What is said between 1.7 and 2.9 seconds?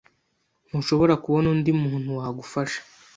muntu wagufasha?